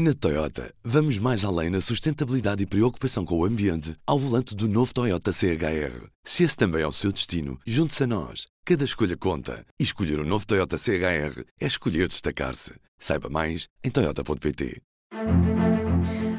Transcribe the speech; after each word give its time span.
Na 0.00 0.14
Toyota, 0.14 0.72
vamos 0.84 1.18
mais 1.18 1.44
além 1.44 1.70
na 1.70 1.80
sustentabilidade 1.80 2.62
e 2.62 2.66
preocupação 2.66 3.24
com 3.24 3.36
o 3.36 3.44
ambiente 3.44 3.96
ao 4.06 4.16
volante 4.16 4.54
do 4.54 4.68
novo 4.68 4.94
Toyota 4.94 5.32
CHR. 5.32 6.06
Se 6.22 6.44
esse 6.44 6.56
também 6.56 6.82
é 6.82 6.86
o 6.86 6.92
seu 6.92 7.10
destino, 7.10 7.58
junte-se 7.66 8.04
a 8.04 8.06
nós. 8.06 8.46
Cada 8.64 8.84
escolha 8.84 9.16
conta. 9.16 9.66
E 9.76 9.82
escolher 9.82 10.20
o 10.20 10.22
um 10.22 10.24
novo 10.24 10.46
Toyota 10.46 10.78
CHR 10.78 11.42
é 11.60 11.66
escolher 11.66 12.06
destacar-se. 12.06 12.74
Saiba 12.96 13.28
mais 13.28 13.66
em 13.82 13.90
Toyota.pt. 13.90 14.80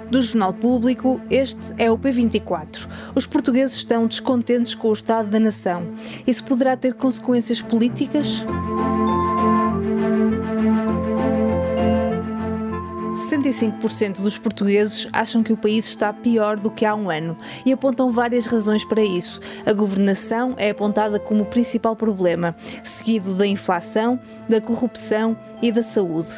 Do 0.10 0.21
Jornal 0.21 0.54
Público, 0.54 1.20
este 1.30 1.73
é 1.78 1.91
o 1.91 1.98
P24. 1.98 2.88
Os 3.14 3.26
portugueses 3.26 3.76
estão 3.76 4.07
descontentes 4.07 4.73
com 4.73 4.88
o 4.88 4.94
estado 4.94 5.30
da 5.30 5.39
nação. 5.39 5.84
Isso 6.26 6.46
poderá 6.46 6.78
ter 6.78 6.94
consequências 6.94 7.62
políticas? 7.62 8.41
65% 13.30 14.21
dos 14.21 14.39
portugueses 14.39 15.07
acham 15.14 15.43
que 15.43 15.53
o 15.53 15.58
país 15.58 15.85
está 15.85 16.12
pior 16.12 16.59
do 16.59 16.72
que 16.72 16.84
há 16.84 16.95
um 16.95 17.12
ano 17.12 17.38
e 17.63 17.72
apontam 17.72 18.12
várias 18.12 18.48
razões 18.48 18.84
para 18.84 19.03
isso. 19.03 19.40
A 19.66 19.72
governação 19.72 20.55
é 20.58 20.72
apontada 20.72 21.20
como 21.20 21.44
o 21.44 21.45
principal 21.45 21.95
problema, 21.95 22.55
seguido 22.84 23.36
da 23.36 23.45
inflação, 23.45 24.20
da 24.48 24.59
corrupção 24.59 25.38
e 25.62 25.72
da 25.72 25.84
saúde. 25.84 26.31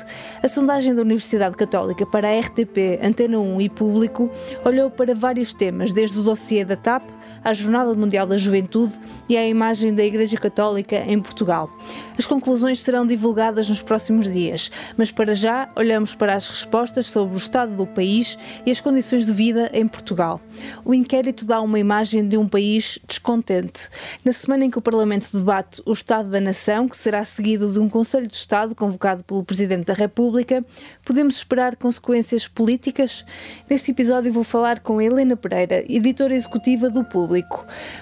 A 0.44 0.50
sondagem 0.50 0.94
da 0.94 1.02
Universidade 1.02 1.56
Católica 1.56 2.06
para 2.06 2.28
a 2.28 2.40
RTP, 2.40 3.00
Antena 3.02 3.40
1 3.40 3.62
e 3.62 3.70
Público 3.70 4.30
olhou 4.66 4.90
para 4.90 5.16
vários 5.16 5.54
temas, 5.54 5.94
desde 5.94 6.20
o 6.20 6.24
dossiê 6.24 6.66
da 6.66 6.76
TAP 6.76 7.10
à 7.44 7.54
Jornada 7.54 7.94
Mundial 7.96 8.28
da 8.28 8.38
Juventude 8.38 8.94
e 9.28 9.38
à 9.38 9.48
imagem 9.48 9.94
da 9.94 10.04
Igreja 10.04 10.38
Católica 10.38 10.98
em 11.08 11.20
Portugal. 11.20 11.70
As 12.18 12.28
conclusões 12.28 12.82
serão 12.82 13.06
divulgadas 13.06 13.68
nos 13.70 13.82
próximos 13.82 14.30
dias, 14.30 14.70
mas 14.96 15.12
para 15.12 15.34
já 15.34 15.70
olhamos 15.76 16.14
para 16.14 16.36
as 16.36 16.48
respostas 16.50 17.08
sobre 17.08 17.36
o 17.36 17.38
estado 17.38 17.76
do 17.76 17.88
país 17.88 18.38
e 18.66 18.70
as 18.70 18.80
condições 18.80 19.26
de 19.26 19.32
vida 19.32 19.72
em 19.74 19.88
Portugal. 19.88 20.40
O 20.86 20.94
inquérito 20.94 21.46
dá 21.46 21.62
uma 21.62 21.80
imagem 21.80 22.28
de 22.28 22.38
um 22.38 22.48
país 22.48 23.00
descontente. 23.08 23.90
Na 24.24 24.32
semana 24.32 24.66
em 24.66 24.70
que 24.70 24.78
o 24.78 24.82
Parlamento 24.82 25.36
debate 25.36 25.82
o 25.86 25.94
Estado 25.94 26.30
da 26.30 26.40
Nação, 26.40 26.88
que 26.88 26.98
será 26.98 27.24
seguido 27.24 27.72
de 27.72 27.80
um 27.80 27.90
Conselho 27.90 28.28
de 28.28 28.36
Estado 28.36 28.76
convocado 28.76 29.24
pelo 29.24 29.44
Presidente 29.44 29.86
da 29.86 29.94
República, 29.94 30.64
podemos 31.04 31.38
esperar 31.38 31.76
consequências 31.76 32.48
políticas? 32.48 33.26
Neste 33.70 33.92
episódio 33.92 34.32
vou 34.32 34.44
falar 34.44 34.82
com 34.82 35.02
Helena 35.02 35.36
Pereira, 35.36 35.84
editora 35.92 36.36
executiva 36.36 36.90
do 36.90 37.04
Público. 37.04 37.31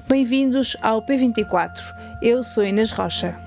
Bem-vindos 0.07 0.75
ao 0.81 1.05
P24. 1.05 1.79
Eu 2.19 2.43
sou 2.43 2.63
Inês 2.63 2.91
Rocha. 2.91 3.39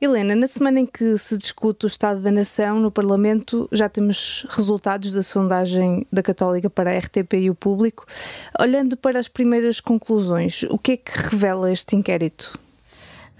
Helena, 0.00 0.34
na 0.34 0.48
semana 0.48 0.80
em 0.80 0.86
que 0.86 1.16
se 1.18 1.38
discute 1.38 1.84
o 1.84 1.86
Estado 1.86 2.20
da 2.20 2.32
Nação 2.32 2.80
no 2.80 2.90
Parlamento, 2.90 3.68
já 3.70 3.88
temos 3.88 4.44
resultados 4.48 5.12
da 5.12 5.22
sondagem 5.22 6.04
da 6.10 6.20
Católica 6.20 6.68
para 6.68 6.90
a 6.90 6.98
RTP 6.98 7.34
e 7.34 7.50
o 7.50 7.54
público. 7.54 8.06
Olhando 8.58 8.96
para 8.96 9.20
as 9.20 9.28
primeiras 9.28 9.78
conclusões, 9.78 10.64
o 10.64 10.78
que 10.78 10.92
é 10.92 10.96
que 10.96 11.12
revela 11.16 11.70
este 11.70 11.94
inquérito? 11.94 12.58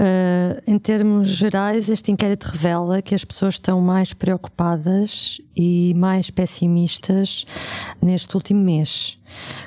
Uh, 0.00 0.62
em 0.66 0.78
termos 0.78 1.28
gerais, 1.28 1.90
este 1.90 2.10
inquérito 2.10 2.44
revela 2.44 3.02
que 3.02 3.14
as 3.14 3.22
pessoas 3.22 3.56
estão 3.56 3.82
mais 3.82 4.14
preocupadas 4.14 5.38
e 5.54 5.92
mais 5.94 6.30
pessimistas 6.30 7.44
neste 8.00 8.34
último 8.34 8.62
mês, 8.62 9.18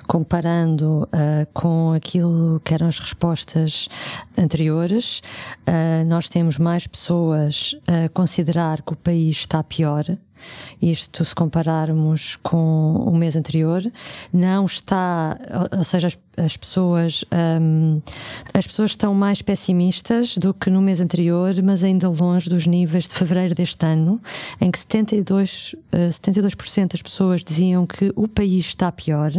comparando 0.07 1.03
uh, 1.03 1.47
com 1.53 1.93
aquilo 1.93 2.59
que 2.65 2.73
eram 2.73 2.87
as 2.87 2.97
respostas 2.97 3.87
anteriores. 4.35 5.21
Uh, 5.67 6.03
nós 6.07 6.27
temos 6.29 6.57
mais 6.57 6.87
pessoas 6.87 7.75
a 7.85 8.09
considerar 8.09 8.81
que 8.81 8.93
o 8.93 8.97
país 8.97 9.37
está 9.37 9.61
pior 9.61 10.03
isto, 10.81 11.23
se 11.23 11.33
compararmos 11.33 12.35
com 12.37 12.95
o 12.95 13.15
mês 13.15 13.35
anterior, 13.35 13.83
não 14.31 14.65
está, 14.65 15.39
ou 15.75 15.83
seja, 15.83 16.07
as, 16.07 16.17
as 16.37 16.57
pessoas, 16.57 17.23
um, 17.61 18.01
as 18.53 18.65
pessoas 18.65 18.91
estão 18.91 19.13
mais 19.13 19.41
pessimistas 19.41 20.37
do 20.37 20.53
que 20.53 20.69
no 20.69 20.81
mês 20.81 20.99
anterior, 20.99 21.53
mas 21.63 21.83
ainda 21.83 22.09
longe 22.09 22.49
dos 22.49 22.65
níveis 22.65 23.07
de 23.07 23.13
fevereiro 23.13 23.53
deste 23.53 23.85
ano, 23.85 24.21
em 24.59 24.71
que 24.71 24.79
72, 24.79 25.75
uh, 25.93 26.09
72% 26.09 26.91
das 26.91 27.01
pessoas 27.01 27.43
diziam 27.43 27.85
que 27.85 28.11
o 28.15 28.27
país 28.27 28.65
está 28.65 28.91
pior. 28.91 29.31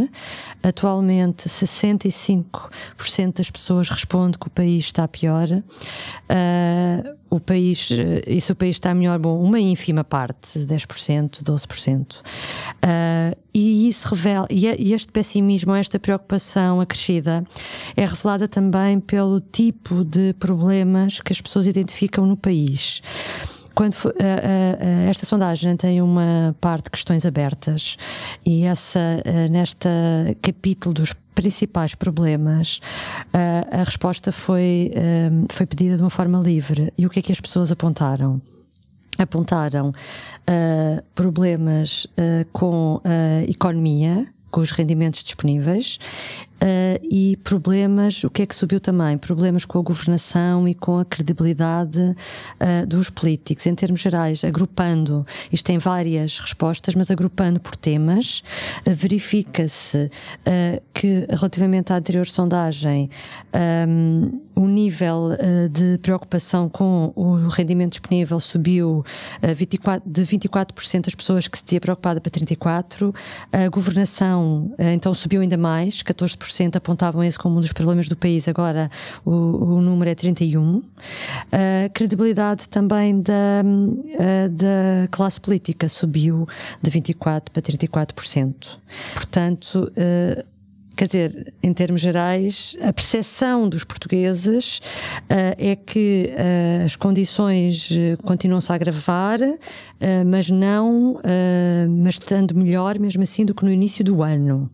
Atualmente, 0.62 1.48
65% 1.48 3.36
das 3.36 3.50
pessoas 3.50 3.88
respondem 3.88 4.38
que 4.38 4.46
o 4.46 4.50
país 4.50 4.84
está 4.84 5.06
pior. 5.08 5.48
Uh, 5.50 7.23
o 7.36 7.40
país, 7.40 7.88
e 8.26 8.40
se 8.40 8.52
o 8.52 8.54
país 8.54 8.76
está 8.76 8.94
melhor, 8.94 9.18
bom, 9.18 9.40
uma 9.42 9.58
ínfima 9.58 10.04
parte, 10.04 10.58
10%, 10.58 11.42
12%. 11.42 12.16
Uh, 12.16 13.36
e 13.52 13.88
isso 13.88 14.08
revela, 14.08 14.46
e 14.50 14.92
este 14.92 15.12
pessimismo, 15.12 15.74
esta 15.74 15.98
preocupação 15.98 16.80
acrescida, 16.80 17.44
é 17.96 18.04
revelada 18.04 18.48
também 18.48 18.98
pelo 18.98 19.40
tipo 19.40 20.04
de 20.04 20.34
problemas 20.34 21.20
que 21.20 21.32
as 21.32 21.40
pessoas 21.40 21.66
identificam 21.66 22.26
no 22.26 22.36
país. 22.36 23.00
Quando 23.74 23.94
uh, 23.94 24.08
uh, 24.08 25.10
esta 25.10 25.26
sondagem 25.26 25.76
tem 25.76 26.00
uma 26.00 26.54
parte 26.60 26.84
de 26.84 26.90
questões 26.90 27.26
abertas 27.26 27.96
e 28.46 28.64
essa 28.64 29.22
nesta 29.50 29.88
capítulo 30.40 30.94
dos 30.94 31.12
principais 31.34 31.94
problemas, 31.94 32.80
a 33.72 33.82
resposta 33.82 34.30
foi, 34.30 34.92
foi 35.50 35.66
pedida 35.66 35.96
de 35.96 36.02
uma 36.02 36.10
forma 36.10 36.38
livre. 36.38 36.92
E 36.96 37.06
o 37.06 37.10
que 37.10 37.18
é 37.18 37.22
que 37.22 37.32
as 37.32 37.40
pessoas 37.40 37.72
apontaram? 37.72 38.40
Apontaram 39.18 39.92
problemas 41.14 42.06
com 42.52 43.00
a 43.04 43.42
economia, 43.50 44.28
com 44.50 44.60
os 44.60 44.70
rendimentos 44.70 45.24
disponíveis 45.24 45.98
Uh, 46.62 46.98
e 47.02 47.36
problemas, 47.38 48.22
o 48.24 48.30
que 48.30 48.42
é 48.42 48.46
que 48.46 48.54
subiu 48.54 48.80
também? 48.80 49.18
Problemas 49.18 49.64
com 49.64 49.78
a 49.78 49.82
governação 49.82 50.66
e 50.68 50.74
com 50.74 50.98
a 50.98 51.04
credibilidade 51.04 51.98
uh, 51.98 52.86
dos 52.86 53.10
políticos. 53.10 53.66
Em 53.66 53.74
termos 53.74 54.00
gerais, 54.00 54.44
agrupando, 54.44 55.26
isto 55.52 55.66
tem 55.66 55.78
várias 55.78 56.38
respostas, 56.38 56.94
mas 56.94 57.10
agrupando 57.10 57.60
por 57.60 57.76
temas, 57.76 58.42
uh, 58.86 58.94
verifica-se 58.94 60.10
que, 60.92 61.26
relativamente 61.28 61.92
à 61.92 61.96
anterior 61.96 62.26
sondagem, 62.26 63.10
um, 63.88 64.40
o 64.54 64.66
nível 64.66 65.30
de 65.70 65.98
preocupação 65.98 66.68
com 66.68 67.12
o 67.16 67.48
rendimento 67.48 67.92
disponível 67.92 68.38
subiu 68.38 69.04
24, 69.42 70.08
de 70.08 70.22
24% 70.22 71.04
das 71.04 71.14
pessoas 71.14 71.48
que 71.48 71.58
se 71.58 71.64
tinha 71.64 71.80
preocupada 71.80 72.20
para 72.20 72.30
34%, 72.30 73.14
a 73.52 73.68
governação 73.68 74.72
então 74.78 75.12
subiu 75.14 75.40
ainda 75.40 75.56
mais, 75.56 76.02
14% 76.02 76.43
40% 76.44 76.76
apontavam 76.76 77.22
esse 77.22 77.38
como 77.38 77.58
um 77.58 77.60
dos 77.60 77.72
problemas 77.72 78.08
do 78.08 78.16
país, 78.16 78.46
agora 78.48 78.90
o, 79.24 79.30
o 79.30 79.80
número 79.80 80.10
é 80.10 80.14
31%. 80.14 80.82
A 81.52 81.88
credibilidade 81.90 82.68
também 82.68 83.20
da, 83.20 83.62
da 84.50 85.08
classe 85.10 85.40
política 85.40 85.88
subiu 85.88 86.46
de 86.82 86.90
24% 86.90 87.14
para 87.52 87.62
34%. 87.62 88.54
Portanto, 89.14 89.92
Quer 90.96 91.06
dizer, 91.06 91.54
em 91.60 91.72
termos 91.72 92.00
gerais, 92.00 92.76
a 92.80 92.92
percepção 92.92 93.68
dos 93.68 93.82
portugueses 93.82 94.78
uh, 94.78 95.54
é 95.58 95.74
que 95.74 96.30
uh, 96.30 96.84
as 96.84 96.94
condições 96.94 97.88
continuam-se 98.22 98.70
a 98.70 98.76
agravar, 98.76 99.40
uh, 99.42 99.56
mas 100.24 100.50
não, 100.50 101.20
mas 102.02 102.14
estando 102.14 102.54
melhor 102.54 102.98
mesmo 102.98 103.22
assim 103.24 103.44
do 103.44 103.54
que 103.54 103.64
no 103.64 103.72
início 103.72 104.04
do 104.04 104.22
ano. 104.22 104.70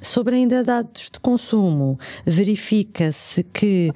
Sobre 0.00 0.36
ainda 0.36 0.62
dados 0.62 1.10
de 1.12 1.20
consumo, 1.20 1.98
verifica-se 2.24 3.42
que 3.42 3.92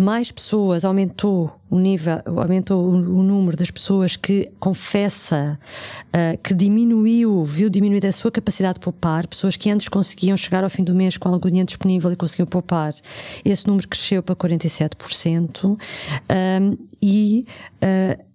mais 0.00 0.32
pessoas 0.32 0.84
aumentou 0.84 1.52
o 1.68 1.78
nível, 1.78 2.20
aumentou 2.36 2.88
o, 2.88 3.22
número 3.22 3.56
das 3.56 3.70
pessoas 3.70 4.16
que 4.16 4.50
confessa 4.58 5.58
uh, 6.06 6.38
que 6.42 6.54
diminuiu, 6.54 7.44
viu 7.44 7.68
diminuir 7.68 8.04
a 8.06 8.12
sua 8.12 8.30
capacidade 8.30 8.74
de 8.74 8.80
poupar, 8.80 9.26
pessoas 9.26 9.56
que 9.56 9.70
antes 9.70 9.88
conseguiam 9.88 10.36
chegar 10.36 10.64
ao 10.64 10.70
fim 10.70 10.82
do 10.82 10.94
mês 10.94 11.16
com 11.16 11.28
algum 11.28 11.48
dinheiro 11.48 11.66
disponível 11.66 12.10
e 12.10 12.16
conseguiam 12.16 12.46
poupar, 12.46 12.94
esse 13.44 13.66
número 13.66 13.86
cresceu 13.86 14.22
para 14.22 14.34
47%, 14.34 15.64
um, 15.64 16.76
e 17.00 17.46
uh, 17.76 18.29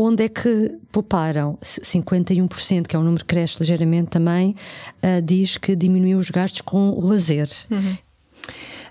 Onde 0.00 0.22
é 0.22 0.28
que 0.28 0.78
pouparam? 0.92 1.58
51%, 1.60 2.86
que 2.86 2.94
é 2.94 2.98
um 3.00 3.02
número 3.02 3.24
que 3.24 3.34
cresce 3.34 3.56
ligeiramente 3.58 4.10
também, 4.10 4.54
uh, 5.02 5.20
diz 5.20 5.56
que 5.56 5.74
diminuiu 5.74 6.18
os 6.18 6.30
gastos 6.30 6.60
com 6.60 6.90
o 6.90 7.04
lazer. 7.04 7.48
Uhum. 7.68 7.98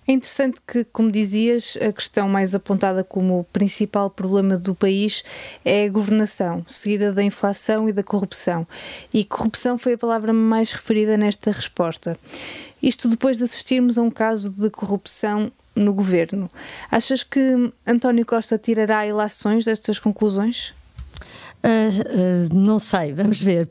É 0.05 0.11
interessante 0.11 0.59
que, 0.67 0.83
como 0.83 1.09
dizias, 1.09 1.77
a 1.79 1.93
questão 1.93 2.27
mais 2.27 2.53
apontada 2.53 3.05
como 3.05 3.39
o 3.39 3.43
principal 3.45 4.09
problema 4.09 4.57
do 4.57 4.75
país 4.75 5.23
é 5.63 5.85
a 5.85 5.89
governação, 5.89 6.65
seguida 6.67 7.13
da 7.13 7.23
inflação 7.23 7.87
e 7.87 7.93
da 7.93 8.03
corrupção. 8.03 8.67
E 9.13 9.23
corrupção 9.23 9.77
foi 9.77 9.93
a 9.93 9.97
palavra 9.97 10.33
mais 10.33 10.73
referida 10.73 11.15
nesta 11.15 11.51
resposta. 11.51 12.19
Isto 12.83 13.07
depois 13.07 13.37
de 13.37 13.45
assistirmos 13.45 13.97
a 13.97 14.01
um 14.01 14.11
caso 14.11 14.49
de 14.49 14.69
corrupção 14.69 15.53
no 15.73 15.93
governo. 15.93 16.51
Achas 16.91 17.23
que 17.23 17.71
António 17.85 18.25
Costa 18.25 18.57
tirará 18.57 19.07
ilações 19.07 19.63
destas 19.63 19.99
conclusões? 19.99 20.75
Uh, 21.63 22.49
uh, 22.51 22.55
não 22.55 22.77
sei, 22.77 23.13
vamos 23.13 23.41
ver. 23.41 23.67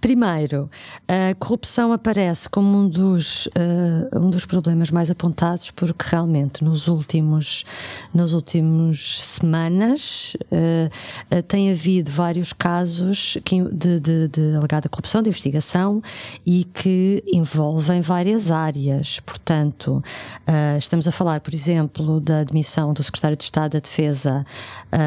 Primeiro, 0.00 0.70
a 1.08 1.34
corrupção 1.34 1.92
aparece 1.92 2.48
como 2.48 2.78
um 2.78 2.88
dos, 2.88 3.46
uh, 3.46 4.18
um 4.20 4.30
dos 4.30 4.46
problemas 4.46 4.90
mais 4.90 5.10
apontados, 5.10 5.70
porque 5.72 6.04
realmente 6.08 6.62
nos 6.62 6.86
últimos, 6.86 7.64
nas 8.14 8.32
últimas 8.32 9.20
semanas 9.20 10.36
tem 11.48 11.70
havido 11.70 12.10
vários 12.10 12.52
casos 12.52 13.36
de, 13.72 14.00
de, 14.00 14.28
de 14.28 14.56
alegada 14.56 14.88
corrupção, 14.88 15.22
de 15.22 15.28
investigação 15.28 16.02
e 16.46 16.64
que 16.64 17.22
envolvem 17.26 18.00
várias 18.00 18.50
áreas. 18.50 19.20
Portanto, 19.20 20.02
estamos 20.78 21.08
a 21.08 21.10
falar, 21.10 21.40
por 21.40 21.52
exemplo, 21.52 22.20
da 22.20 22.40
admissão 22.40 22.92
do 22.92 23.02
secretário 23.02 23.36
de 23.36 23.44
Estado 23.44 23.72
da 23.72 23.80
Defesa, 23.80 24.46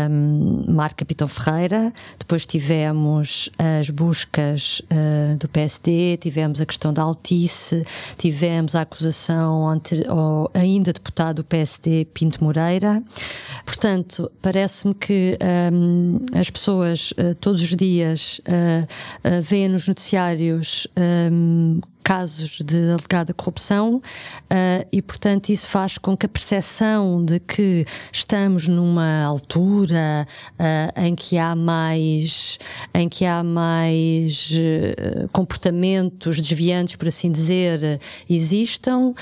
um, 0.09 0.65
Marco 0.67 0.97
Capitão 0.97 1.27
Ferreira 1.27 1.93
depois 2.27 2.45
tivemos 2.45 3.49
as 3.57 3.89
buscas 3.89 4.81
uh, 4.91 5.37
do 5.37 5.47
PSD, 5.47 6.17
tivemos 6.17 6.59
a 6.59 6.65
questão 6.65 6.91
da 6.91 7.01
Altice, 7.01 7.85
tivemos 8.17 8.75
a 8.75 8.81
acusação 8.81 9.69
ante, 9.69 10.05
ao 10.05 10.51
ainda 10.53 10.91
deputado 10.91 11.37
do 11.37 11.43
PSD, 11.45 12.05
Pinto 12.13 12.43
Moreira. 12.43 13.01
Portanto, 13.63 14.29
parece-me 14.41 14.93
que 14.93 15.39
um, 15.71 16.19
as 16.37 16.49
pessoas 16.49 17.11
uh, 17.11 17.33
todos 17.39 17.61
os 17.61 17.73
dias 17.73 18.41
uh, 18.41 19.41
veem 19.41 19.69
nos 19.69 19.87
noticiários 19.87 20.85
um, 21.31 21.79
casos 22.07 22.61
de 22.63 22.89
alegada 22.89 23.33
corrupção 23.33 23.95
uh, 23.97 24.87
e, 24.93 25.01
portanto, 25.01 25.49
isso 25.49 25.67
faz 25.67 25.97
com 25.97 26.15
que 26.15 26.25
a 26.25 26.29
percepção 26.29 27.21
de 27.25 27.37
que 27.37 27.85
estamos 28.13 28.65
numa 28.69 29.25
altura 29.25 30.25
uh, 30.53 31.01
em 31.01 31.13
que 31.13 31.37
há 31.37 31.53
mais, 31.53 32.59
em 32.93 33.09
que 33.09 33.25
há 33.25 33.43
mais 33.43 34.51
uh, 34.51 35.27
comportamentos 35.33 36.37
desviantes, 36.37 36.95
por 36.95 37.09
assim 37.09 37.29
dizer, 37.29 37.99
existam, 38.29 39.13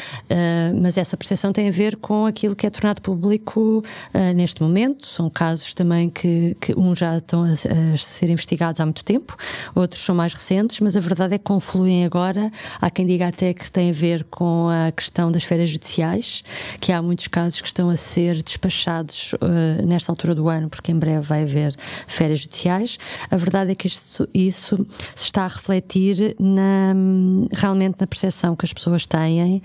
mas 0.79 0.97
essa 0.97 1.17
percepção 1.17 1.51
tem 1.51 1.67
a 1.67 1.71
ver 1.71 1.95
com 1.95 2.27
aquilo 2.27 2.55
que 2.55 2.67
é 2.67 2.69
tornado 2.69 3.01
público 3.01 3.83
neste 4.35 4.61
momento. 4.61 5.07
São 5.07 5.29
casos 5.29 5.73
também 5.73 6.09
que, 6.09 6.55
que 6.59 6.77
uns 6.77 6.99
já 6.99 7.17
estão 7.17 7.43
a, 7.43 7.53
a 7.53 7.97
ser 7.97 8.29
investigados 8.29 8.79
há 8.79 8.85
muito 8.85 9.03
tempo, 9.03 9.35
outros 9.73 10.03
são 10.03 10.13
mais 10.13 10.33
recentes, 10.33 10.79
mas 10.79 10.95
a 10.95 10.99
verdade 10.99 11.35
é 11.35 11.37
que 11.37 11.43
confluem 11.43 12.05
agora 12.05 12.51
Há 12.79 12.89
quem 12.89 13.05
diga 13.05 13.27
até 13.27 13.53
que 13.53 13.69
tem 13.71 13.89
a 13.89 13.93
ver 13.93 14.23
com 14.25 14.67
a 14.69 14.91
questão 14.91 15.31
das 15.31 15.43
férias 15.43 15.69
judiciais, 15.69 16.43
que 16.79 16.91
há 16.91 17.01
muitos 17.01 17.27
casos 17.27 17.61
que 17.61 17.67
estão 17.67 17.89
a 17.89 17.95
ser 17.95 18.41
despachados 18.41 19.33
uh, 19.33 19.85
nesta 19.85 20.11
altura 20.11 20.35
do 20.35 20.49
ano, 20.49 20.69
porque 20.69 20.91
em 20.91 20.99
breve 20.99 21.21
vai 21.21 21.43
haver 21.43 21.75
férias 22.07 22.39
judiciais. 22.39 22.97
A 23.29 23.37
verdade 23.37 23.71
é 23.71 23.75
que 23.75 23.87
isto, 23.87 24.27
isso 24.33 24.85
se 25.15 25.25
está 25.25 25.45
a 25.45 25.47
refletir 25.47 26.35
na, 26.39 26.93
realmente 27.53 27.97
na 27.99 28.07
percepção 28.07 28.55
que 28.55 28.65
as 28.65 28.73
pessoas 28.73 29.05
têm 29.05 29.57
uh, 29.57 29.61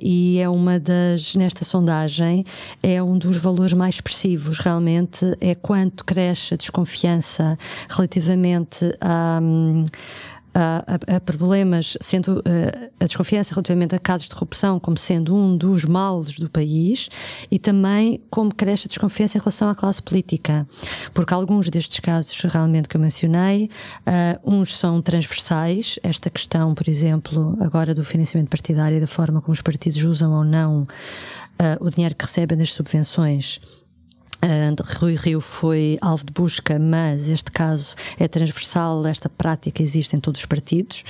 e 0.00 0.38
é 0.38 0.48
uma 0.48 0.78
das, 0.78 1.34
nesta 1.34 1.64
sondagem, 1.64 2.44
é 2.82 3.02
um 3.02 3.18
dos 3.18 3.36
valores 3.36 3.72
mais 3.72 3.96
expressivos 3.96 4.58
realmente, 4.58 5.36
é 5.40 5.54
quanto 5.54 6.04
cresce 6.04 6.54
a 6.54 6.56
desconfiança 6.56 7.58
relativamente 7.88 8.84
a. 9.00 9.40
Um, 9.42 9.84
a, 10.54 10.84
a, 10.86 11.16
a 11.16 11.20
problemas, 11.20 11.96
sendo 12.00 12.42
a, 12.44 13.04
a 13.04 13.06
desconfiança 13.06 13.54
relativamente 13.54 13.94
a 13.94 13.98
casos 13.98 14.28
de 14.28 14.34
corrupção 14.34 14.78
como 14.78 14.96
sendo 14.98 15.34
um 15.34 15.56
dos 15.56 15.84
males 15.84 16.38
do 16.38 16.48
país 16.48 17.08
e 17.50 17.58
também 17.58 18.20
como 18.30 18.54
cresce 18.54 18.86
a 18.86 18.88
desconfiança 18.88 19.38
em 19.38 19.40
relação 19.40 19.68
à 19.68 19.74
classe 19.74 20.02
política. 20.02 20.66
Porque 21.14 21.32
alguns 21.32 21.70
destes 21.70 22.00
casos 22.00 22.38
realmente 22.42 22.88
que 22.88 22.96
eu 22.96 23.00
mencionei, 23.00 23.68
uh, 24.06 24.52
uns 24.52 24.76
são 24.76 25.00
transversais, 25.00 25.98
esta 26.02 26.30
questão, 26.30 26.74
por 26.74 26.88
exemplo, 26.88 27.56
agora 27.60 27.94
do 27.94 28.04
financiamento 28.04 28.48
partidário 28.48 28.98
e 28.98 29.00
da 29.00 29.06
forma 29.06 29.40
como 29.40 29.52
os 29.52 29.62
partidos 29.62 30.02
usam 30.04 30.32
ou 30.32 30.44
não 30.44 30.82
uh, 30.82 31.84
o 31.84 31.90
dinheiro 31.90 32.14
que 32.14 32.24
recebem 32.24 32.56
das 32.56 32.72
subvenções 32.72 33.60
Rui 34.98 35.14
Rio 35.14 35.40
foi 35.40 35.98
alvo 36.00 36.24
de 36.24 36.32
busca, 36.32 36.78
mas 36.78 37.28
este 37.28 37.50
caso 37.50 37.94
é 38.18 38.26
transversal, 38.26 39.06
esta 39.06 39.28
prática 39.28 39.82
existe 39.82 40.16
em 40.16 40.20
todos 40.20 40.40
os 40.40 40.46
partidos. 40.46 41.04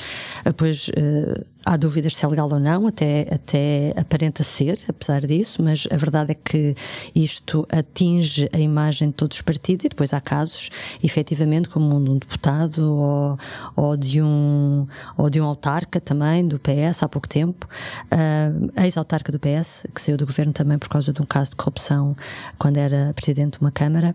Uh, 0.45 0.53
pois 0.53 0.89
uh, 0.89 1.45
Há 1.65 1.77
dúvidas 1.77 2.17
se 2.17 2.25
é 2.25 2.29
legal 2.29 2.51
ou 2.51 2.59
não, 2.59 2.87
até, 2.87 3.27
até 3.33 3.95
aparenta 3.97 4.43
ser, 4.43 4.79
apesar 4.89 5.25
disso, 5.27 5.63
mas 5.63 5.87
a 5.91 5.97
verdade 5.97 6.33
é 6.33 6.35
que 6.35 6.75
isto 7.15 7.67
atinge 7.71 8.49
a 8.53 8.59
imagem 8.59 9.09
de 9.09 9.15
todos 9.15 9.37
os 9.37 9.43
partidos 9.43 9.85
e 9.85 9.89
depois 9.89 10.13
há 10.13 10.21
casos, 10.21 10.71
efetivamente, 11.03 11.69
como 11.69 11.97
um 11.97 12.03
de 12.03 12.11
um 12.11 12.19
deputado 12.19 12.93
ou, 12.93 13.39
ou, 13.77 13.97
de, 13.97 14.21
um, 14.21 14.87
ou 15.17 15.31
de 15.31 15.41
um 15.41 15.45
autarca 15.45 16.01
também, 16.01 16.47
do 16.47 16.59
PS, 16.59 17.03
há 17.03 17.09
pouco 17.09 17.29
tempo, 17.29 17.69
uh, 18.07 18.83
ex-autarca 18.83 19.31
do 19.31 19.39
PS, 19.39 19.87
que 19.95 20.01
saiu 20.01 20.17
do 20.17 20.27
governo 20.27 20.53
também 20.53 20.79
por 20.79 20.89
causa 20.89 21.13
de 21.13 21.23
um 21.23 21.25
caso 21.25 21.51
de 21.51 21.57
corrupção 21.57 22.17
quando 22.59 22.77
era 22.77 23.13
presidente 23.15 23.59
de 23.59 23.61
uma 23.61 23.71
Câmara. 23.71 24.15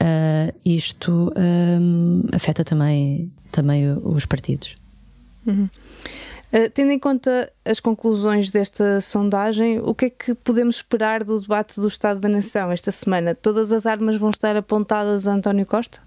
Uh, 0.00 0.54
isto 0.64 1.32
um, 1.36 2.22
afeta 2.32 2.64
também, 2.64 3.30
também 3.50 3.92
os 4.04 4.26
partidos. 4.26 4.74
Uhum. 5.46 5.68
Uh, 6.52 6.68
tendo 6.72 6.92
em 6.92 6.98
conta 6.98 7.50
as 7.64 7.80
conclusões 7.80 8.50
desta 8.50 9.00
sondagem, 9.00 9.80
o 9.80 9.94
que 9.94 10.04
é 10.06 10.10
que 10.10 10.34
podemos 10.34 10.76
esperar 10.76 11.24
do 11.24 11.40
debate 11.40 11.80
do 11.80 11.88
Estado 11.88 12.20
da 12.20 12.28
Nação 12.28 12.70
esta 12.70 12.90
semana? 12.90 13.34
Todas 13.34 13.72
as 13.72 13.86
armas 13.86 14.16
vão 14.16 14.30
estar 14.30 14.56
apontadas 14.56 15.26
a 15.26 15.32
António 15.32 15.64
Costa? 15.64 16.00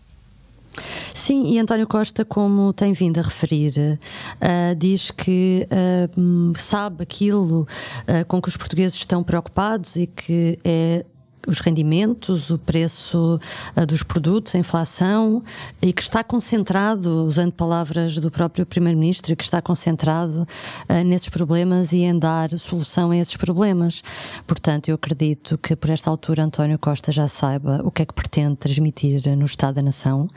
Sim, 1.14 1.48
e 1.48 1.60
António 1.60 1.88
Costa, 1.88 2.26
como 2.26 2.74
tem 2.74 2.92
vindo 2.94 3.20
a 3.20 3.24
referir, 3.24 3.74
uh, 3.78 4.76
diz 4.76 5.12
que 5.12 5.68
uh, 5.72 6.58
sabe 6.58 7.04
aquilo 7.04 7.62
uh, 7.62 8.26
com 8.28 8.42
que 8.42 8.50
os 8.50 8.58
portugueses 8.58 8.98
estão 8.98 9.24
preocupados 9.24 9.96
e 9.96 10.08
que 10.08 10.60
é 10.64 11.06
os 11.48 11.60
rendimentos, 11.60 12.50
o 12.50 12.58
preço 12.58 13.40
uh, 13.76 13.86
dos 13.86 14.04
produtos, 14.04 14.56
a 14.56 14.58
inflação, 14.58 15.42
e 15.82 15.94
que 15.94 16.02
está 16.02 16.24
concentrado, 16.24 17.26
usando 17.26 17.52
palavras 17.52 18.18
do 18.18 18.32
próprio 18.32 18.66
Primeiro-Ministro, 18.66 19.36
que 19.36 19.44
está 19.44 19.62
concentrado 19.62 20.48
uh, 20.90 21.04
nesses 21.06 21.30
problemas 21.30 21.92
e 21.92 22.00
em 22.00 22.18
dar 22.18 22.50
solução 22.58 23.12
a 23.12 23.18
esses 23.18 23.38
problemas. 23.38 24.02
Portanto, 24.48 24.90
eu 24.90 24.96
acredito 24.96 25.58
que 25.58 25.76
por 25.76 25.90
esta 25.90 26.10
altura 26.10 26.44
António 26.44 26.80
Costa 26.80 27.12
já 27.12 27.28
saiba 27.28 27.82
o 27.84 27.92
que 27.92 28.02
é 28.02 28.06
que 28.06 28.14
pretende 28.14 28.56
transmitir 28.56 29.22
no 29.38 29.46
Estado 29.46 29.76
da 29.76 29.82
Nação 29.82 30.30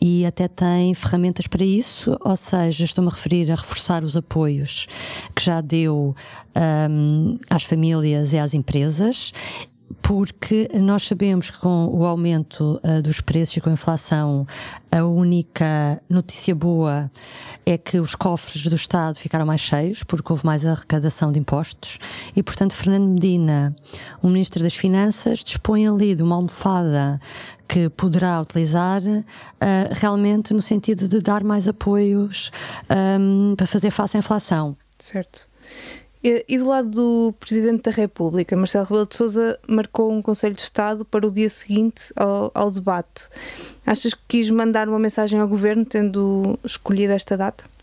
e 0.00 0.26
até 0.26 0.48
tem 0.48 0.94
ferramentas 0.94 1.46
para 1.46 1.64
isso, 1.64 2.16
ou 2.20 2.36
seja, 2.36 2.84
estou-me 2.84 3.10
a 3.10 3.12
referir 3.12 3.50
a 3.50 3.54
reforçar 3.54 4.04
os 4.04 4.16
apoios 4.16 4.86
que 5.34 5.42
já 5.42 5.60
deu 5.60 6.14
um, 6.90 7.38
às 7.48 7.64
famílias 7.64 8.32
e 8.32 8.38
às 8.38 8.54
empresas 8.54 9.32
porque 10.02 10.68
nós 10.74 11.06
sabemos 11.06 11.50
que 11.50 11.58
com 11.58 11.86
o 11.86 12.04
aumento 12.04 12.80
uh, 12.84 13.00
dos 13.02 13.20
preços 13.20 13.56
e 13.56 13.60
com 13.60 13.70
a 13.70 13.72
inflação, 13.72 14.46
a 14.90 15.02
única 15.04 16.00
notícia 16.08 16.54
boa 16.54 17.10
é 17.64 17.78
que 17.78 17.98
os 17.98 18.14
cofres 18.14 18.66
do 18.66 18.76
Estado 18.76 19.16
ficaram 19.16 19.46
mais 19.46 19.60
cheios, 19.60 20.02
porque 20.02 20.32
houve 20.32 20.44
mais 20.44 20.64
arrecadação 20.64 21.32
de 21.32 21.38
impostos, 21.38 21.98
e 22.34 22.42
portanto 22.42 22.74
Fernando 22.74 23.08
Medina, 23.08 23.74
o 24.22 24.28
Ministro 24.28 24.62
das 24.62 24.74
Finanças, 24.74 25.40
dispõe 25.40 25.86
ali 25.86 26.14
de 26.14 26.22
uma 26.22 26.36
almofada 26.36 27.20
que 27.66 27.88
poderá 27.88 28.40
utilizar 28.40 29.02
uh, 29.02 29.24
realmente 29.92 30.52
no 30.52 30.60
sentido 30.60 31.08
de 31.08 31.20
dar 31.20 31.42
mais 31.42 31.66
apoios 31.66 32.50
um, 32.90 33.50
ehm, 33.50 33.56
para 33.56 33.66
fazer 33.66 33.90
face 33.90 34.16
à 34.16 34.20
inflação. 34.20 34.74
Certo. 34.98 35.48
E 36.26 36.56
do 36.56 36.66
lado 36.66 36.88
do 36.88 37.34
Presidente 37.38 37.82
da 37.82 37.90
República, 37.90 38.56
Marcelo 38.56 38.86
Rebelo 38.86 39.06
de 39.06 39.14
Sousa 39.14 39.58
marcou 39.68 40.10
um 40.10 40.22
Conselho 40.22 40.54
de 40.54 40.62
Estado 40.62 41.04
para 41.04 41.26
o 41.26 41.30
dia 41.30 41.50
seguinte 41.50 42.14
ao, 42.16 42.50
ao 42.54 42.70
debate. 42.70 43.28
Achas 43.84 44.14
que 44.14 44.22
quis 44.26 44.48
mandar 44.48 44.88
uma 44.88 44.98
mensagem 44.98 45.38
ao 45.38 45.46
Governo 45.46 45.84
tendo 45.84 46.58
escolhido 46.64 47.12
esta 47.12 47.36
data? 47.36 47.73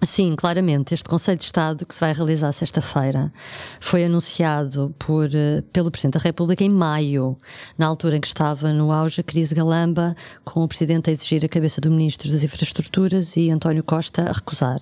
Sim, 0.00 0.36
claramente. 0.36 0.94
Este 0.94 1.08
Conselho 1.08 1.38
de 1.38 1.44
Estado, 1.44 1.84
que 1.84 1.92
se 1.92 2.00
vai 2.00 2.12
realizar 2.12 2.52
sexta-feira, 2.52 3.32
foi 3.80 4.04
anunciado 4.04 4.94
por, 4.96 5.28
eh, 5.34 5.64
pelo 5.72 5.90
Presidente 5.90 6.14
da 6.14 6.20
República 6.20 6.62
em 6.62 6.68
maio, 6.68 7.36
na 7.76 7.86
altura 7.86 8.16
em 8.16 8.20
que 8.20 8.28
estava 8.28 8.72
no 8.72 8.92
auge 8.92 9.20
a 9.20 9.24
crise 9.24 9.56
galamba, 9.56 10.14
com 10.44 10.62
o 10.62 10.68
Presidente 10.68 11.10
a 11.10 11.12
exigir 11.12 11.44
a 11.44 11.48
cabeça 11.48 11.80
do 11.80 11.90
Ministro 11.90 12.30
das 12.30 12.44
Infraestruturas 12.44 13.36
e 13.36 13.50
António 13.50 13.82
Costa 13.82 14.22
a 14.22 14.32
recusar. 14.32 14.78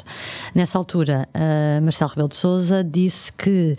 Nessa 0.54 0.76
altura, 0.76 1.26
uh, 1.34 1.82
Marcelo 1.82 2.10
Rebelo 2.10 2.28
de 2.28 2.36
Sousa 2.36 2.84
disse 2.84 3.32
que 3.32 3.74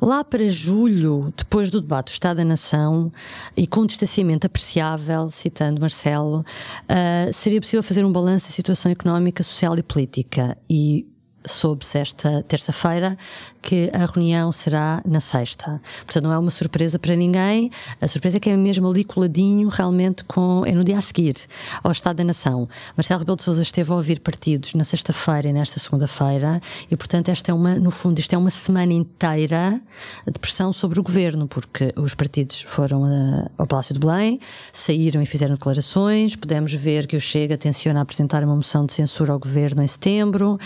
Lá 0.00 0.22
para 0.22 0.46
julho, 0.48 1.32
depois 1.36 1.70
do 1.70 1.80
debate 1.80 2.06
do 2.06 2.12
Estado 2.12 2.38
da 2.38 2.44
Nação, 2.44 3.10
e 3.56 3.66
com 3.66 3.80
um 3.80 3.86
distanciamento 3.86 4.46
apreciável, 4.46 5.30
citando 5.30 5.80
Marcelo, 5.80 6.40
uh, 6.40 7.32
seria 7.32 7.60
possível 7.60 7.82
fazer 7.82 8.04
um 8.04 8.12
balanço 8.12 8.46
da 8.46 8.52
situação 8.52 8.92
económica, 8.92 9.42
social 9.42 9.76
e 9.78 9.82
política. 9.82 10.56
E 10.68 11.06
soube-se 11.46 11.98
esta 11.98 12.42
terça-feira 12.42 13.16
que 13.62 13.90
a 13.92 14.06
reunião 14.06 14.52
será 14.52 15.02
na 15.04 15.18
sexta. 15.18 15.80
Portanto, 16.04 16.22
não 16.22 16.32
é 16.32 16.38
uma 16.38 16.52
surpresa 16.52 16.98
para 16.98 17.16
ninguém. 17.16 17.70
A 18.00 18.06
surpresa 18.06 18.36
é 18.36 18.40
que 18.40 18.48
é 18.48 18.56
mesmo 18.56 18.88
ali 18.88 19.02
coladinho, 19.02 19.68
realmente, 19.68 20.22
com, 20.22 20.64
é 20.64 20.72
no 20.72 20.84
dia 20.84 20.98
a 20.98 21.00
seguir, 21.00 21.34
ao 21.82 21.90
Estado 21.90 22.18
da 22.18 22.24
Nação. 22.24 22.68
Marcelo 22.96 23.18
Rebelo 23.18 23.36
de 23.36 23.42
Sousa 23.42 23.62
esteve 23.62 23.90
a 23.90 23.96
ouvir 23.96 24.20
partidos 24.20 24.74
na 24.74 24.84
sexta-feira 24.84 25.48
e 25.48 25.52
nesta 25.52 25.80
segunda-feira, 25.80 26.60
e, 26.88 26.96
portanto, 26.96 27.28
esta 27.28 27.50
é 27.50 27.54
uma, 27.54 27.74
no 27.74 27.90
fundo, 27.90 28.20
isto 28.20 28.32
é 28.34 28.38
uma 28.38 28.50
semana 28.50 28.92
inteira 28.92 29.80
de 30.24 30.38
pressão 30.38 30.72
sobre 30.72 31.00
o 31.00 31.02
governo, 31.02 31.48
porque 31.48 31.92
os 31.96 32.14
partidos 32.14 32.62
foram 32.62 33.04
a, 33.04 33.50
ao 33.58 33.66
Palácio 33.66 33.94
de 33.94 33.98
Belém, 33.98 34.38
saíram 34.72 35.20
e 35.20 35.26
fizeram 35.26 35.54
declarações. 35.54 36.36
Pudemos 36.36 36.72
ver 36.72 37.06
que 37.06 37.16
o 37.16 37.20
Chega 37.20 37.58
tenciona 37.58 38.00
apresentar 38.00 38.44
uma 38.44 38.54
moção 38.54 38.86
de 38.86 38.92
censura 38.92 39.32
ao 39.32 39.38
governo 39.38 39.82
em 39.82 39.86
setembro, 39.86 40.52
uh, 40.52 40.58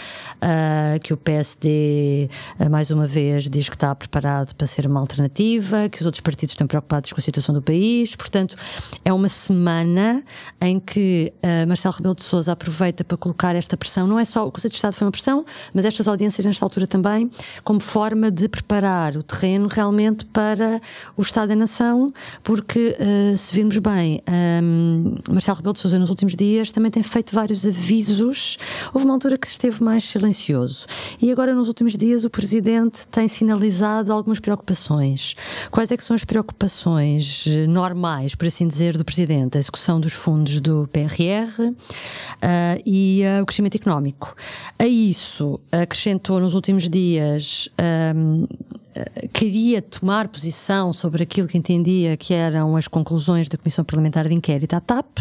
que 1.03 1.13
o 1.13 1.17
PSD, 1.17 2.29
uh, 2.59 2.71
mais 2.71 2.91
uma 2.91 3.07
vez, 3.07 3.49
diz 3.49 3.69
que 3.69 3.77
está 3.77 3.95
preparado 3.95 4.55
para 4.55 4.67
ser 4.67 4.87
uma 4.87 5.01
alternativa, 5.01 5.89
que 5.89 6.01
os 6.01 6.07
outros 6.07 6.21
partidos 6.21 6.53
estão 6.53 6.67
preocupados 6.67 7.13
com 7.13 7.21
a 7.21 7.23
situação 7.23 7.55
do 7.55 7.63
país. 7.63 8.15
Portanto, 8.17 8.57
é 9.05 9.13
uma 9.13 9.29
semana 9.29 10.23
em 10.61 10.79
que 10.79 11.33
uh, 11.43 11.67
Marcelo 11.67 11.95
Rebelo 11.95 12.15
de 12.15 12.23
Sousa 12.23 12.53
aproveita 12.53 13.05
para 13.05 13.17
colocar 13.17 13.55
esta 13.55 13.77
pressão. 13.77 14.07
Não 14.07 14.19
é 14.19 14.25
só 14.25 14.47
o 14.47 14.53
Conselho 14.53 14.71
de 14.71 14.77
Estado 14.77 14.95
foi 14.95 15.07
uma 15.07 15.13
pressão, 15.13 15.45
mas 15.73 15.85
estas 15.85 16.09
audiências, 16.09 16.47
nesta 16.47 16.65
altura 16.65 16.87
também, 16.87 17.31
como 17.65 17.81
forma 17.81 18.31
de 18.31 18.49
preparar 18.49 19.17
o 19.17 19.23
terreno 19.23 19.69
realmente 19.69 20.25
para 20.25 20.81
o 21.17 21.23
Estado 21.23 21.49
da 21.49 21.57
Nação, 21.57 22.07
porque 22.43 22.97
se 23.37 23.55
virmos 23.55 23.79
bem, 23.79 24.23
um, 24.63 25.15
Marcelo 25.31 25.57
Rebelo 25.57 25.73
de 25.73 25.81
Sousa 25.81 25.99
nos 25.99 26.11
últimos 26.11 26.37
dias 26.37 26.71
também 26.71 26.91
tem 26.91 27.03
feito 27.03 27.35
vários 27.35 27.67
avisos. 27.67 28.59
Houve 28.93 29.05
uma 29.05 29.15
altura 29.15 29.39
que 29.39 29.47
esteve 29.47 29.83
mais 29.83 30.05
silencioso 30.05 30.60
e 31.21 31.31
agora 31.31 31.55
nos 31.55 31.69
últimos 31.69 31.97
dias 31.97 32.25
o 32.25 32.31
Presidente 32.31 33.07
tem 33.09 33.29
sinalizado 33.29 34.13
algumas 34.13 34.41
preocupações. 34.41 35.35
Quais 35.71 35.91
é 35.91 35.97
que 35.97 36.03
são 36.03 36.15
as 36.15 36.25
preocupações 36.25 37.47
eh, 37.47 37.67
normais, 37.67 38.35
por 38.35 38.47
assim 38.47 38.67
dizer, 38.67 38.97
do 38.97 39.05
Presidente? 39.05 39.57
A 39.57 39.61
execução 39.61 40.01
dos 40.01 40.13
fundos 40.13 40.61
do 40.61 40.89
PRR 40.93 41.61
uh, 41.61 41.75
e 42.85 43.23
uh, 43.23 43.43
o 43.43 43.47
crescimento 43.47 43.77
económico. 43.77 44.35
A 44.79 44.87
isso 44.87 45.61
acrescentou 45.71 46.41
nos 46.41 46.55
últimos 46.55 46.89
dias 46.89 47.69
um, 48.15 48.47
queria 49.33 49.81
tomar 49.81 50.29
posição 50.29 50.93
sobre 50.93 51.23
aquilo 51.23 51.47
que 51.47 51.57
entendia 51.57 52.17
que 52.17 52.35
eram 52.35 52.77
as 52.77 52.89
conclusões 52.89 53.49
da 53.49 53.57
Comissão 53.57 53.85
Parlamentar 53.85 54.29
de 54.29 54.35
Inquérito 54.35 54.75
à 54.75 54.81
TAP, 54.81 55.19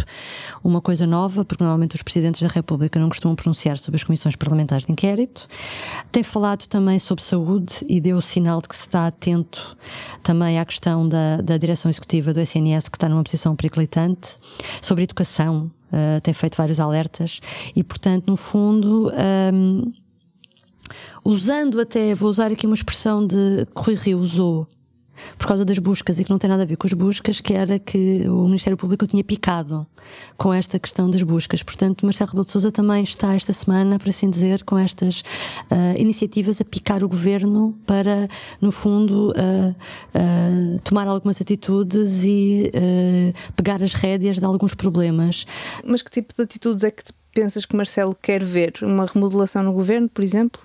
uma 0.64 0.82
coisa 0.82 1.06
nova, 1.06 1.46
porque 1.46 1.64
normalmente 1.64 1.96
os 1.96 2.02
Presidentes 2.02 2.42
da 2.42 2.48
República 2.48 3.00
não 3.00 3.10
costumam 3.10 3.36
pronunciar 3.36 3.78
sobre 3.78 3.98
as 3.98 4.04
Comissões 4.04 4.36
Parlamentares 4.36 4.86
de 4.86 4.92
Inquérito. 4.92 5.48
Tem 6.12 6.24
falado 6.24 6.66
também 6.68 6.98
sobre 7.00 7.24
saúde 7.24 7.86
e 7.88 8.02
deu 8.02 8.18
o 8.18 8.22
sinal 8.22 8.62
de 8.62 8.68
que 8.68 8.76
se 8.76 8.88
está 8.88 9.08
atento 9.08 9.78
também 10.24 10.60
à 10.60 10.66
questão 10.66 11.08
da, 11.08 11.38
da 11.42 11.58
direção 11.58 11.90
executiva 11.90 12.34
do 12.34 12.40
SNS, 12.40 12.90
que 12.90 12.98
está 12.98 13.08
numa 13.08 13.24
posição 13.24 13.56
periclitante, 13.56 14.38
sobre 14.82 15.04
educação, 15.04 15.72
uh, 15.92 16.22
tem 16.22 16.34
feito 16.34 16.58
vários 16.58 16.80
alertas 16.80 17.40
e, 17.76 17.84
portanto, 17.84 18.28
no 18.28 18.36
fundo. 18.36 19.12
Um, 19.54 19.92
usando 21.24 21.80
até, 21.80 22.14
vou 22.16 22.30
usar 22.30 22.52
aqui 22.52 22.66
uma 22.66 22.76
expressão 22.76 23.26
de 23.26 23.66
que 23.66 23.82
Rui 23.82 23.96
Rio 23.96 24.20
usou 24.20 24.68
por 25.38 25.48
causa 25.48 25.66
das 25.66 25.80
buscas 25.80 26.20
e 26.20 26.24
que 26.24 26.30
não 26.30 26.38
tem 26.38 26.50
nada 26.50 26.64
a 26.64 26.66
ver 26.66 26.76
com 26.76 26.88
as 26.88 26.94
buscas, 26.94 27.42
que 27.42 27.54
era 27.54 27.80
que 27.80 28.28
o 28.30 28.46
Ministério 28.46 28.78
Público 28.78 29.06
tinha 29.06 29.24
picado 29.24 29.86
com 30.38 30.54
esta 30.54 30.80
questão 30.80 31.10
das 31.10 31.24
buscas. 31.24 31.64
Portanto, 31.64 32.06
Marcelo 32.06 32.30
Rebelo 32.30 32.46
de 32.46 32.52
Sousa 32.52 32.72
também 32.72 33.04
está 33.04 33.34
esta 33.34 33.54
semana, 33.54 34.00
por 34.00 34.10
assim 34.10 34.30
dizer, 34.30 34.64
com 34.64 34.78
estas 34.78 35.22
uh, 35.72 35.98
iniciativas 35.98 36.62
a 36.62 36.66
picar 36.66 37.04
o 37.04 37.10
governo 37.10 37.78
para, 37.86 38.28
no 38.62 38.72
fundo, 38.72 39.32
uh, 39.32 39.70
uh, 39.72 40.82
tomar 40.84 41.08
algumas 41.08 41.42
atitudes 41.42 42.24
e 42.24 42.72
pegar 43.56 43.82
as 43.82 43.94
rédeas 43.94 44.38
de 44.40 44.46
alguns 44.46 44.74
problemas. 44.74 45.46
Mas 45.84 46.02
que 46.02 46.10
tipo 46.10 46.34
de 46.36 46.44
atitudes 46.44 46.84
é 46.84 46.92
que 46.92 47.04
pensas 47.34 47.66
que 47.66 47.76
Marcelo 47.76 48.16
quer 48.20 48.44
ver? 48.44 48.74
Uma 48.82 49.06
remodelação 49.06 49.64
no 49.64 49.74
governo, 49.74 50.10
por 50.10 50.24
exemplo? 50.24 50.62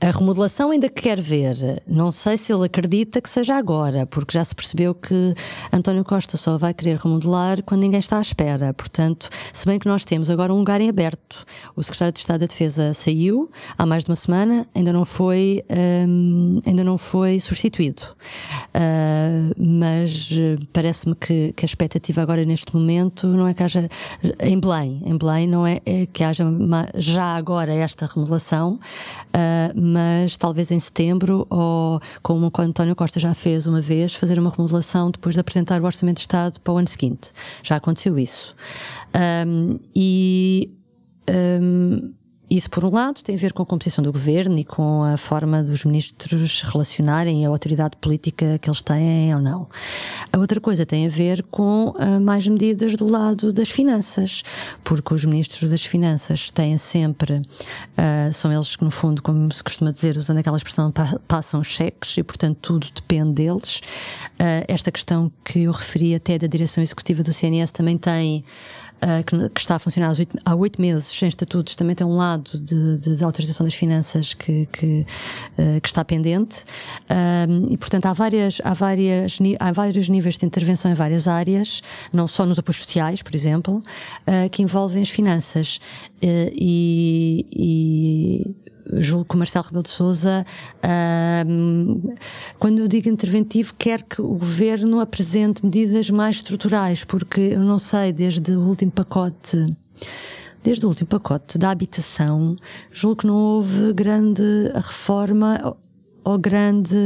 A 0.00 0.10
remodelação 0.10 0.70
ainda 0.70 0.88
quer 0.88 1.20
ver. 1.20 1.82
Não 1.86 2.10
sei 2.10 2.36
se 2.36 2.52
ele 2.52 2.66
acredita 2.66 3.20
que 3.20 3.30
seja 3.30 3.54
agora, 3.56 4.06
porque 4.06 4.34
já 4.34 4.44
se 4.44 4.54
percebeu 4.54 4.94
que 4.94 5.34
António 5.72 6.04
Costa 6.04 6.36
só 6.36 6.58
vai 6.58 6.74
querer 6.74 6.98
remodelar 6.98 7.62
quando 7.62 7.80
ninguém 7.80 8.00
está 8.00 8.18
à 8.18 8.22
espera. 8.22 8.74
Portanto, 8.74 9.28
se 9.52 9.64
bem 9.66 9.78
que 9.78 9.88
nós 9.88 10.04
temos 10.04 10.28
agora 10.28 10.52
um 10.52 10.58
lugar 10.58 10.80
em 10.80 10.88
aberto. 10.88 11.44
O 11.74 11.82
secretário 11.82 12.12
de 12.12 12.18
Estado 12.20 12.40
da 12.40 12.46
Defesa 12.46 12.92
saiu 12.92 13.50
há 13.78 13.86
mais 13.86 14.04
de 14.04 14.10
uma 14.10 14.16
semana, 14.16 14.66
ainda 14.74 14.92
não 14.92 15.04
foi, 15.04 15.64
hum, 16.06 16.60
ainda 16.66 16.84
não 16.84 16.98
foi 16.98 17.40
substituído. 17.40 18.02
Uh, 18.74 19.54
mas 19.56 20.30
eh, 20.32 20.56
parece-me 20.72 21.14
que, 21.14 21.52
que, 21.52 21.64
a 21.64 21.66
expectativa 21.66 22.20
agora 22.22 22.44
neste 22.44 22.74
momento 22.74 23.26
não 23.26 23.48
é 23.48 23.54
que 23.54 23.62
haja 23.62 23.88
em 24.40 24.58
Belém. 24.60 25.02
Em 25.04 25.16
Belém 25.16 25.46
não 25.46 25.66
é, 25.66 25.80
é 25.84 25.95
que 26.12 26.22
haja 26.22 26.44
uma, 26.44 26.86
já 26.94 27.36
agora 27.36 27.72
esta 27.72 28.06
remodelação, 28.06 28.74
uh, 28.74 29.80
mas 29.80 30.36
talvez 30.36 30.70
em 30.70 30.80
setembro, 30.80 31.46
ou 31.48 32.00
como 32.22 32.50
o 32.52 32.60
António 32.60 32.94
Costa 32.96 33.18
já 33.18 33.32
fez 33.34 33.66
uma 33.66 33.80
vez, 33.80 34.14
fazer 34.14 34.38
uma 34.38 34.50
remodelação 34.50 35.10
depois 35.10 35.34
de 35.34 35.40
apresentar 35.40 35.80
o 35.80 35.84
Orçamento 35.84 36.16
de 36.16 36.22
Estado 36.22 36.60
para 36.60 36.72
o 36.74 36.78
ano 36.78 36.88
seguinte. 36.88 37.30
Já 37.62 37.76
aconteceu 37.76 38.18
isso. 38.18 38.54
Um, 39.46 39.78
e. 39.94 40.74
Um, 41.30 42.14
isso, 42.48 42.70
por 42.70 42.84
um 42.84 42.90
lado, 42.90 43.22
tem 43.24 43.34
a 43.34 43.38
ver 43.38 43.52
com 43.52 43.64
a 43.64 43.66
composição 43.66 44.04
do 44.04 44.12
governo 44.12 44.56
e 44.56 44.64
com 44.64 45.02
a 45.02 45.16
forma 45.16 45.64
dos 45.64 45.84
ministros 45.84 46.62
relacionarem 46.62 47.44
a 47.44 47.48
autoridade 47.48 47.96
política 48.00 48.56
que 48.60 48.70
eles 48.70 48.80
têm 48.80 49.34
ou 49.34 49.40
não. 49.40 49.66
A 50.32 50.38
outra 50.38 50.60
coisa 50.60 50.86
tem 50.86 51.06
a 51.06 51.08
ver 51.08 51.42
com 51.50 51.88
uh, 51.88 52.20
mais 52.20 52.46
medidas 52.46 52.94
do 52.94 53.10
lado 53.10 53.52
das 53.52 53.68
finanças, 53.68 54.44
porque 54.84 55.12
os 55.12 55.24
ministros 55.24 55.68
das 55.68 55.84
finanças 55.84 56.48
têm 56.52 56.78
sempre, 56.78 57.38
uh, 57.38 58.32
são 58.32 58.52
eles 58.52 58.76
que, 58.76 58.84
no 58.84 58.92
fundo, 58.92 59.22
como 59.22 59.52
se 59.52 59.64
costuma 59.64 59.90
dizer, 59.90 60.16
usando 60.16 60.38
aquela 60.38 60.56
expressão, 60.56 60.92
pa 60.92 61.18
passam 61.26 61.64
cheques 61.64 62.16
e, 62.16 62.22
portanto, 62.22 62.58
tudo 62.62 62.86
depende 62.94 63.32
deles. 63.32 63.80
Uh, 64.34 64.62
esta 64.68 64.92
questão 64.92 65.32
que 65.44 65.64
eu 65.64 65.72
referi 65.72 66.14
até 66.14 66.38
da 66.38 66.46
direção 66.46 66.80
executiva 66.80 67.24
do 67.24 67.32
CNS 67.32 67.72
também 67.72 67.98
tem 67.98 68.44
que, 69.26 69.48
que, 69.50 69.60
está 69.60 69.76
a 69.76 69.78
funcionar 69.78 70.12
há 70.44 70.54
oito 70.54 70.80
meses 70.80 71.06
sem 71.06 71.28
estatutos, 71.28 71.76
também 71.76 71.94
tem 71.94 72.06
um 72.06 72.16
lado 72.16 72.35
de, 72.38 72.98
de, 72.98 73.16
de 73.16 73.24
autorização 73.24 73.64
das 73.64 73.74
finanças 73.74 74.34
que, 74.34 74.66
que, 74.66 75.06
uh, 75.58 75.80
que 75.80 75.88
está 75.88 76.04
pendente. 76.04 76.64
Um, 77.48 77.72
e, 77.72 77.76
portanto, 77.76 78.06
há, 78.06 78.12
várias, 78.12 78.60
há, 78.64 78.74
várias, 78.74 79.38
há 79.58 79.72
vários 79.72 80.08
níveis 80.08 80.36
de 80.38 80.46
intervenção 80.46 80.90
em 80.90 80.94
várias 80.94 81.26
áreas, 81.28 81.82
não 82.12 82.26
só 82.26 82.44
nos 82.44 82.58
apoios 82.58 82.78
sociais, 82.78 83.22
por 83.22 83.34
exemplo, 83.34 83.76
uh, 83.76 84.50
que 84.50 84.62
envolvem 84.62 85.02
as 85.02 85.10
finanças. 85.10 85.80
e, 86.22 87.46
e 87.52 88.66
julgo 88.94 89.24
que 89.24 89.34
o 89.34 89.38
Marcelo 89.38 89.64
Rebelo 89.64 89.82
de 89.82 89.90
Sousa, 89.90 90.44
uh, 90.78 92.14
quando 92.58 92.80
eu 92.80 92.88
digo 92.88 93.08
interventivo, 93.08 93.74
quer 93.76 94.02
que 94.02 94.20
o 94.20 94.28
governo 94.28 95.00
apresente 95.00 95.64
medidas 95.64 96.10
mais 96.10 96.36
estruturais, 96.36 97.04
porque 97.04 97.40
eu 97.40 97.60
não 97.60 97.78
sei, 97.78 98.12
desde 98.12 98.52
o 98.52 98.60
último 98.60 98.92
pacote 98.92 99.66
desde 100.66 100.84
o 100.84 100.88
último 100.88 101.06
pacote 101.06 101.58
da 101.58 101.70
habitação, 101.70 102.56
julgo 102.90 103.20
que 103.20 103.26
não 103.28 103.36
houve 103.36 103.92
grande 103.92 104.42
reforma 104.74 105.76
ou, 106.24 106.36
grande, 106.36 106.96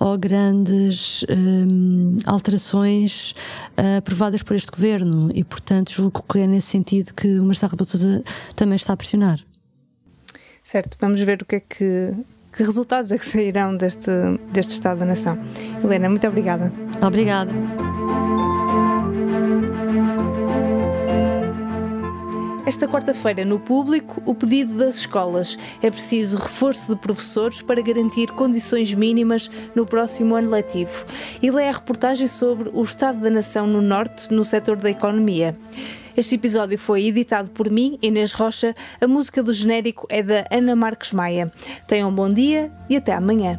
ou 0.00 0.18
grandes 0.18 1.24
um, 1.30 2.16
alterações 2.26 3.36
uh, 3.78 3.98
aprovadas 3.98 4.42
por 4.42 4.56
este 4.56 4.72
governo 4.72 5.30
e, 5.32 5.44
portanto, 5.44 5.92
julgo 5.92 6.24
que 6.28 6.40
é 6.40 6.46
nesse 6.48 6.66
sentido 6.66 7.14
que 7.14 7.38
o 7.38 7.44
Marcelo 7.44 7.70
Rebelo 7.70 7.88
Sousa 7.88 8.24
também 8.56 8.74
está 8.74 8.94
a 8.94 8.96
pressionar. 8.96 9.38
Certo, 10.60 10.98
vamos 11.00 11.20
ver 11.22 11.42
o 11.42 11.44
que 11.44 11.54
é 11.54 11.60
que, 11.60 12.16
que 12.52 12.64
resultados 12.64 13.12
é 13.12 13.18
que 13.18 13.26
sairão 13.26 13.76
deste, 13.76 14.10
deste 14.52 14.72
Estado 14.72 14.98
da 14.98 15.06
Nação. 15.06 15.38
Helena, 15.84 16.10
muito 16.10 16.26
obrigada. 16.26 16.72
Obrigada. 17.00 17.52
Esta 22.66 22.88
quarta-feira, 22.88 23.44
no 23.44 23.60
público, 23.60 24.20
o 24.26 24.34
pedido 24.34 24.76
das 24.76 24.96
escolas. 24.96 25.56
É 25.80 25.88
preciso 25.88 26.36
reforço 26.36 26.92
de 26.92 27.00
professores 27.00 27.62
para 27.62 27.80
garantir 27.80 28.32
condições 28.32 28.92
mínimas 28.92 29.48
no 29.72 29.86
próximo 29.86 30.34
ano 30.34 30.50
letivo. 30.50 31.06
E 31.40 31.48
lê 31.48 31.68
a 31.68 31.72
reportagem 31.72 32.26
sobre 32.26 32.68
o 32.74 32.82
Estado 32.82 33.20
da 33.20 33.30
Nação 33.30 33.68
no 33.68 33.80
Norte, 33.80 34.34
no 34.34 34.44
setor 34.44 34.78
da 34.78 34.90
economia. 34.90 35.56
Este 36.16 36.34
episódio 36.34 36.76
foi 36.76 37.06
editado 37.06 37.50
por 37.52 37.70
mim, 37.70 38.00
Inês 38.02 38.32
Rocha. 38.32 38.74
A 39.00 39.06
música 39.06 39.44
do 39.44 39.52
genérico 39.52 40.04
é 40.10 40.20
da 40.20 40.44
Ana 40.50 40.74
Marques 40.74 41.12
Maia. 41.12 41.52
Tenham 41.86 42.08
um 42.08 42.14
bom 42.14 42.28
dia 42.28 42.72
e 42.90 42.96
até 42.96 43.12
amanhã. 43.12 43.58